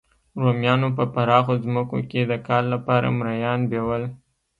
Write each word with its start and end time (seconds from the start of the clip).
رومیانو 0.41 0.87
په 0.97 1.03
پراخو 1.13 1.53
ځمکو 1.65 1.97
کې 2.09 2.21
د 2.31 2.33
کار 2.47 2.63
لپاره 2.73 3.07
مریان 3.19 3.59
بیول 3.71 4.03